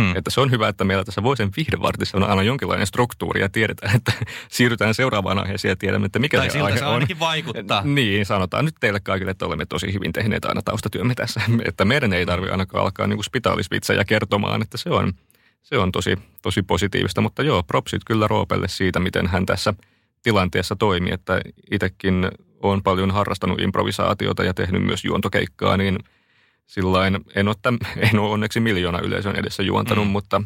Mm. 0.00 0.16
Että 0.16 0.30
se 0.30 0.40
on 0.40 0.50
hyvä, 0.50 0.68
että 0.68 0.84
meillä 0.84 1.04
tässä 1.04 1.22
Voisen 1.22 1.50
viihdevartissa 1.56 2.16
on 2.16 2.24
aina 2.24 2.42
jonkinlainen 2.42 2.86
struktuuri 2.86 3.40
ja 3.40 3.48
tiedetään, 3.48 3.96
että 3.96 4.12
siirrytään 4.48 4.94
seuraavaan 4.94 5.38
aiheeseen 5.38 5.70
ja 5.70 5.76
tiedämme, 5.76 6.06
että 6.06 6.18
mikä 6.18 6.38
tai 6.38 6.50
se 6.50 6.60
aihe 6.60 6.78
se 6.78 6.84
on. 6.84 7.06
vaikuttaa. 7.18 7.82
Niin, 8.00 8.26
sanotaan 8.26 8.64
nyt 8.64 8.74
teille 8.80 9.00
kaikille, 9.00 9.30
että 9.30 9.46
olemme 9.46 9.66
tosi 9.66 9.92
hyvin 9.92 10.12
tehneet 10.12 10.44
aina 10.44 10.62
taustatyömme 10.62 11.14
tässä. 11.14 11.40
Että 11.68 11.84
meidän 11.84 12.12
ei 12.12 12.26
tarvitse 12.26 12.52
ainakaan 12.52 12.84
alkaa 12.84 13.06
niin 13.06 13.24
spitaalisvitsejä 13.24 14.04
kertomaan, 14.04 14.62
että 14.62 14.78
se 14.78 14.90
on, 14.90 15.12
se 15.62 15.78
on 15.78 15.92
tosi, 15.92 16.18
tosi 16.42 16.62
positiivista. 16.62 17.20
Mutta 17.20 17.42
joo, 17.42 17.62
propsit 17.62 18.02
kyllä 18.06 18.26
Roopelle 18.26 18.68
siitä, 18.68 19.00
miten 19.00 19.26
hän 19.26 19.46
tässä 19.46 19.74
tilanteessa 20.22 20.76
toimii. 20.76 21.12
Että 21.12 21.40
itsekin 21.70 22.28
on 22.62 22.82
paljon 22.82 23.10
harrastanut 23.10 23.60
improvisaatiota 23.60 24.44
ja 24.44 24.54
tehnyt 24.54 24.82
myös 24.82 25.04
juontokeikkaa, 25.04 25.76
niin– 25.76 25.98
sillain, 26.70 27.18
en 27.34 27.48
ole, 27.48 27.56
täm, 27.62 27.78
en 28.12 28.18
ole 28.18 28.30
onneksi 28.30 28.60
miljoona 28.60 28.98
yleisön 28.98 29.36
edessä 29.36 29.62
juontanut, 29.62 30.04
mm. 30.06 30.10
mutta, 30.10 30.42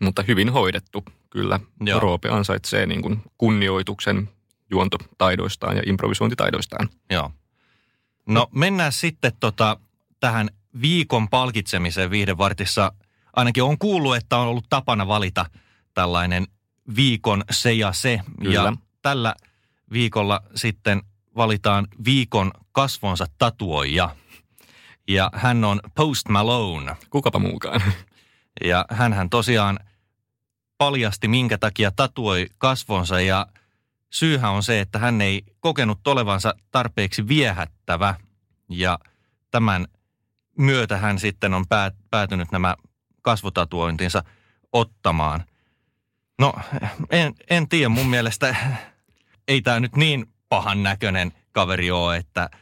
mutta 0.00 0.24
hyvin 0.28 0.52
hoidettu 0.52 1.04
kyllä. 1.30 1.60
Joo. 1.80 2.00
Roope 2.00 2.28
ansaitsee 2.28 2.86
niin 2.86 3.02
kuin 3.02 3.22
kunnioituksen 3.38 4.28
juontotaidoistaan 4.70 5.76
ja 5.76 5.82
improvisointitaidoistaan. 5.86 6.88
Joo. 7.10 7.30
No 8.26 8.48
mennään 8.54 8.92
sitten 8.92 9.32
tota, 9.40 9.76
tähän 10.20 10.50
viikon 10.80 11.28
palkitsemiseen 11.28 12.10
viihdevartissa. 12.10 12.92
Ainakin 13.32 13.62
on 13.62 13.78
kuullut, 13.78 14.16
että 14.16 14.38
on 14.38 14.48
ollut 14.48 14.66
tapana 14.68 15.06
valita 15.06 15.46
tällainen 15.94 16.46
viikon 16.96 17.44
se 17.50 17.72
ja 17.72 17.92
se. 17.92 18.20
Kyllä. 18.40 18.54
Ja 18.54 18.76
tällä 19.02 19.34
viikolla 19.92 20.42
sitten 20.54 21.02
valitaan 21.36 21.86
viikon 22.04 22.50
kasvonsa 22.72 23.26
tatuoija 23.38 24.16
ja 25.08 25.30
hän 25.34 25.64
on 25.64 25.80
Post 25.94 26.28
Malone. 26.28 26.96
Kukapa 27.10 27.38
muukaan. 27.38 27.82
Ja 28.64 28.84
hän 28.90 29.30
tosiaan 29.30 29.78
paljasti, 30.78 31.28
minkä 31.28 31.58
takia 31.58 31.90
tatuoi 31.90 32.46
kasvonsa 32.58 33.20
ja 33.20 33.46
syyhän 34.12 34.50
on 34.50 34.62
se, 34.62 34.80
että 34.80 34.98
hän 34.98 35.20
ei 35.20 35.42
kokenut 35.60 36.06
olevansa 36.06 36.54
tarpeeksi 36.70 37.28
viehättävä 37.28 38.14
ja 38.70 38.98
tämän 39.50 39.86
myötä 40.58 40.96
hän 40.96 41.18
sitten 41.18 41.54
on 41.54 41.64
päätynyt 42.10 42.52
nämä 42.52 42.76
kasvotatuointinsa 43.22 44.24
ottamaan. 44.72 45.44
No, 46.38 46.54
en, 47.10 47.34
en 47.50 47.68
tiedä, 47.68 47.88
mun 47.88 48.06
mielestä 48.06 48.56
ei 49.48 49.62
tämä 49.62 49.80
nyt 49.80 49.96
niin 49.96 50.26
pahan 50.48 50.82
näköinen 50.82 51.32
kaveri 51.52 51.90
ole, 51.90 52.16
että– 52.16 52.50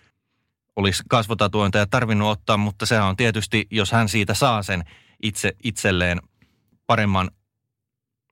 olisi 0.76 1.02
kasvotatuointeja 1.08 1.86
tarvinnut 1.86 2.30
ottaa, 2.30 2.56
mutta 2.56 2.86
se 2.86 3.00
on 3.00 3.16
tietysti, 3.16 3.66
jos 3.70 3.92
hän 3.92 4.08
siitä 4.08 4.34
saa 4.34 4.62
sen 4.62 4.84
itse 5.22 5.52
itselleen 5.64 6.20
paremman 6.86 7.30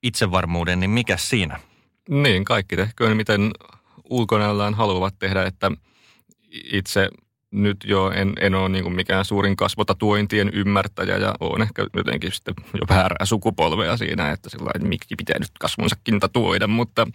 itsevarmuuden, 0.02 0.80
niin 0.80 0.90
mikä 0.90 1.16
siinä? 1.16 1.60
Niin, 2.08 2.44
kaikki 2.44 2.76
tehköön 2.76 3.16
miten 3.16 3.50
ulkonäöllään 4.10 4.74
haluavat 4.74 5.18
tehdä, 5.18 5.42
että 5.42 5.70
itse 6.72 7.08
nyt 7.50 7.76
jo 7.84 8.10
en, 8.10 8.32
en 8.40 8.54
ole 8.54 8.68
niin 8.68 8.92
mikään 8.92 9.24
suurin 9.24 9.56
kasvotatuointien 9.56 10.50
ymmärtäjä 10.54 11.16
ja 11.16 11.34
olen 11.40 11.62
ehkä 11.62 11.86
jotenkin 11.96 12.32
sitten 12.32 12.54
jo 12.80 12.86
väärää 12.88 13.24
sukupolvea 13.24 13.96
siinä, 13.96 14.30
että 14.30 14.50
sillä 14.50 14.70
että 14.74 14.88
miksi 14.88 15.16
pitää 15.16 15.38
nyt 15.38 15.50
kasvonsakin 15.60 16.20
tatuoida, 16.20 16.66
mutta, 16.66 17.06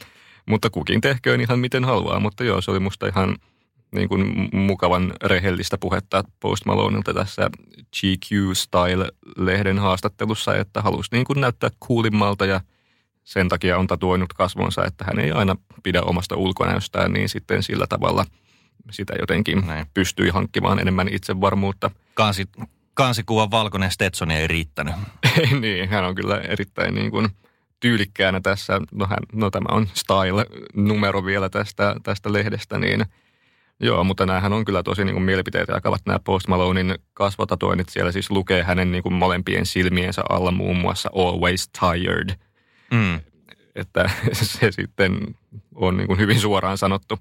mutta 0.46 0.70
kukin 0.70 1.02
tehköön 1.02 1.42
ihan 1.42 1.60
miten 1.60 1.86
haluaa. 1.86 2.20
Mutta 2.20 2.44
joo, 2.44 2.62
se 2.62 2.72
oli 2.72 2.80
musta 2.80 3.08
ihan 3.08 3.36
niin 3.92 4.10
kuin 4.10 4.50
mukavan 4.54 5.14
rehellistä 5.24 5.78
puhetta 5.78 6.24
Post 6.40 6.66
Malonelta 6.66 7.14
tässä 7.14 7.50
GQ 8.00 8.32
Style-lehden 8.54 9.80
haastattelussa, 9.80 10.56
että 10.56 10.82
halusi 10.82 11.10
niin 11.12 11.26
kuin 11.26 11.42
näyttää 11.42 11.70
kuulimmalta 11.80 12.46
ja 12.46 12.62
sen 13.24 13.50
takia 13.50 13.78
on 13.78 13.88
tatuoinut 13.88 14.34
kasvonsa, 14.34 14.86
että 14.86 15.06
hän 15.06 15.20
ei 15.20 15.32
aina 15.32 15.56
pidä 15.84 16.02
omasta 16.02 16.36
ulkonäöstään, 16.36 17.14
niin 17.14 17.30
sitten 17.30 17.64
sillä 17.64 17.88
tavalla 17.90 18.26
sitä 18.92 19.14
jotenkin 19.20 19.68
Näin. 19.68 19.86
pystyi 19.94 20.30
hankkimaan 20.30 20.80
enemmän 20.80 21.10
itsevarmuutta. 21.12 21.92
Kansi, 22.14 22.46
kansikuvan 22.94 23.52
valkoinen 23.52 23.92
Stetsoni 23.92 24.36
ei 24.36 24.48
riittänyt. 24.48 24.96
niin, 25.62 25.90
hän 25.90 26.06
on 26.06 26.16
kyllä 26.16 26.38
erittäin 26.38 26.96
niin 26.96 27.12
kuin 27.12 27.30
tyylikkäänä 27.80 28.42
tässä. 28.42 28.82
No, 28.92 29.08
hän, 29.08 29.20
no 29.34 29.50
tämä 29.50 29.76
on 29.76 29.88
style-numero 29.94 31.26
vielä 31.26 31.50
tästä, 31.50 31.96
tästä 32.04 32.34
lehdestä, 32.34 32.80
niin– 32.80 33.06
Joo, 33.80 34.04
mutta 34.04 34.26
näähän 34.26 34.54
on 34.54 34.66
kyllä 34.66 34.84
tosi 34.84 35.06
niin 35.06 35.14
kuin 35.14 35.24
mielipiteitä 35.24 35.74
jakavat 35.74 36.02
nämä 36.06 36.20
Post 36.20 36.48
Malonein 36.48 36.96
kasvotatoinnit. 37.14 37.90
Siellä 37.90 38.12
siis 38.12 38.32
lukee 38.32 38.64
hänen 38.64 38.92
niin 38.92 39.04
kuin 39.04 39.14
molempien 39.14 39.66
silmiensä 39.66 40.22
alla 40.30 40.52
muun 40.52 40.78
muassa 40.78 41.10
always 41.16 41.70
tired. 41.70 42.36
Mm. 42.92 43.20
Että 43.76 44.10
se 44.34 44.72
sitten 44.72 45.36
on 45.76 45.98
niin 45.98 46.08
kuin 46.08 46.20
hyvin 46.20 46.40
suoraan 46.40 46.78
sanottu. 46.78 47.20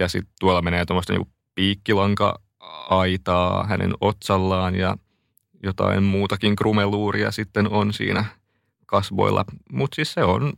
Ja 0.00 0.08
sitten 0.08 0.34
tuolla 0.40 0.62
menee 0.62 0.84
tuommoista 0.84 1.12
niin 1.12 1.28
piikkilanka-aitaa 1.54 3.66
hänen 3.66 3.92
otsallaan 4.00 4.74
ja 4.74 4.96
jotain 5.62 6.02
muutakin 6.02 6.56
krumeluuria 6.56 7.30
sitten 7.30 7.68
on 7.68 7.92
siinä 7.92 8.24
kasvoilla. 8.86 9.44
Mutta 9.72 9.94
siis 9.94 10.12
se 10.12 10.24
on, 10.24 10.52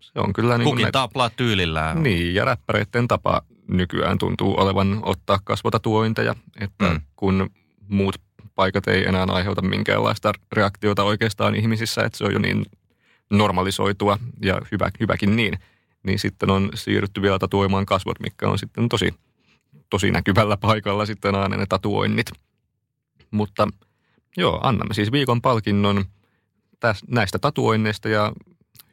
se 0.00 0.12
on 0.16 0.32
kyllä... 0.32 0.58
Niin 0.58 0.64
Kukin 0.64 0.92
taplaa 0.92 1.30
tyylillään. 1.30 2.02
Niin, 2.02 2.34
ja 2.34 2.44
räppäreiden 2.44 3.08
tapa 3.08 3.42
nykyään 3.72 4.18
tuntuu 4.18 4.60
olevan 4.60 5.00
ottaa 5.02 5.38
kasvotatuointeja, 5.44 6.34
että 6.60 6.90
mm. 6.90 7.00
kun 7.16 7.50
muut 7.88 8.16
paikat 8.54 8.88
ei 8.88 9.08
enää 9.08 9.26
aiheuta 9.28 9.62
minkäänlaista 9.62 10.32
reaktiota 10.52 11.02
oikeastaan 11.02 11.54
ihmisissä, 11.54 12.04
että 12.04 12.18
se 12.18 12.24
on 12.24 12.32
jo 12.32 12.38
niin 12.38 12.66
normalisoitua 13.30 14.18
ja 14.42 14.60
hyvä, 14.72 14.90
hyväkin 15.00 15.36
niin, 15.36 15.58
niin 16.02 16.18
sitten 16.18 16.50
on 16.50 16.70
siirrytty 16.74 17.22
vielä 17.22 17.38
tatuoimaan 17.38 17.86
kasvot, 17.86 18.20
mikä 18.20 18.48
on 18.48 18.58
sitten 18.58 18.88
tosi, 18.88 19.14
tosi 19.90 20.10
näkyvällä 20.10 20.56
paikalla 20.56 21.06
sitten 21.06 21.34
aina 21.34 21.56
ne 21.56 21.66
tatuoinnit. 21.68 22.30
Mutta 23.30 23.68
joo, 24.36 24.60
annamme 24.62 24.94
siis 24.94 25.12
viikon 25.12 25.42
palkinnon 25.42 26.04
täs, 26.80 27.02
näistä 27.08 27.38
tatuoinneista 27.38 28.08
ja 28.08 28.32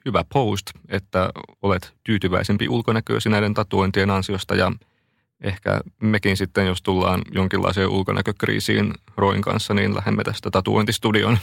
hyvä 0.06 0.24
post, 0.34 0.65
että 0.89 1.29
olet 1.62 1.94
tyytyväisempi 2.03 2.70
ulkonäköisi 2.70 3.29
näiden 3.29 3.53
tatuointien 3.53 4.10
ansiosta 4.10 4.56
ja 4.56 4.72
ehkä 5.41 5.82
mekin 6.01 6.38
sitten, 6.38 6.68
jos 6.68 6.82
tullaan 6.82 7.22
jonkinlaiseen 7.32 7.89
ulkonäkökriisiin 7.89 8.94
Roin 9.18 9.41
kanssa, 9.41 9.74
niin 9.74 9.96
lähdemme 9.96 10.24
tästä 10.24 10.51
tatuointistudion 10.51 11.38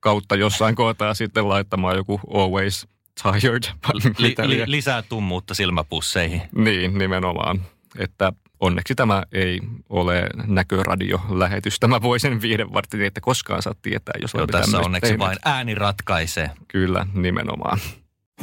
kautta 0.00 0.36
jossain 0.36 0.74
kohtaa 0.74 1.14
sitten 1.14 1.48
laittamaan 1.48 1.96
joku 1.96 2.20
always 2.34 2.86
tired. 3.22 3.62
Li, 4.18 4.34
li, 4.46 4.62
lisää 4.66 5.02
tummuutta 5.02 5.54
silmäpusseihin. 5.54 6.42
Niin, 6.54 6.98
nimenomaan. 6.98 7.62
Että 7.98 8.32
onneksi 8.62 8.94
tämä 8.94 9.22
ei 9.32 9.60
ole 9.88 10.28
näköradio-lähetys. 10.46 11.80
Tämä 11.80 12.02
voi 12.02 12.20
sen 12.20 12.42
viiden 12.42 12.72
vartin, 12.72 13.02
että 13.02 13.20
koskaan 13.20 13.62
saa 13.62 13.74
tietää, 13.82 14.14
jos 14.20 14.34
Joo, 14.34 14.46
tässä 14.46 14.78
onneksi 14.78 15.08
tehnyt. 15.08 15.26
vain 15.26 15.38
ääni 15.44 15.74
ratkaisee. 15.74 16.50
Kyllä, 16.68 17.06
nimenomaan. 17.14 17.78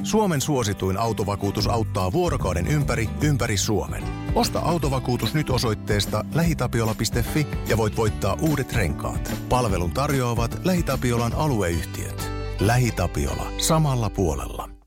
Suomen 0.04 0.42
suosituin 0.42 0.98
autovakuutus 0.98 1.68
auttaa 1.68 2.12
vuorokauden 2.12 2.68
ympäri, 2.68 3.10
ympäri 3.22 3.58
Suomen. 3.58 4.04
Osta 4.36 4.60
autovakuutus 4.60 5.34
nyt 5.34 5.50
osoitteesta 5.50 6.26
lähitapiola.fi 6.34 7.48
ja 7.68 7.78
voit 7.78 7.98
voittaa 7.98 8.38
uudet 8.42 8.74
renkaat. 8.74 9.32
Palvelun 9.50 9.92
tarjoavat 9.92 10.62
LähiTapiolan 10.66 11.34
alueyhtiöt. 11.34 12.32
LähiTapiola. 12.60 13.52
Samalla 13.58 14.10
puolella. 14.10 14.79